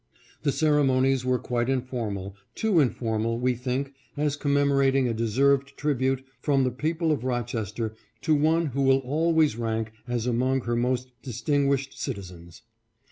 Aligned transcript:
The 0.41 0.51
ceremonies 0.51 1.23
were 1.23 1.37
quite 1.37 1.69
informal, 1.69 2.35
too 2.55 2.79
informal, 2.79 3.39
we 3.39 3.53
think, 3.53 3.93
as 4.17 4.35
commemo 4.35 4.79
rating 4.79 5.07
a 5.07 5.13
deserved 5.13 5.77
tribute 5.77 6.25
from 6.39 6.63
the 6.63 6.71
people 6.71 7.11
of 7.11 7.23
Rochester 7.23 7.93
to 8.23 8.33
one 8.33 8.65
who 8.65 8.81
will 8.81 9.01
always 9.05 9.57
rank 9.57 9.91
as 10.07 10.25
among 10.25 10.61
her 10.61 10.75
most 10.75 11.09
distinguished 11.21 12.01
citizens. 12.01 12.63